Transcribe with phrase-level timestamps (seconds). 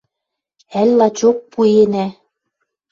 [0.79, 2.05] Ӓль лачок пуэнӓ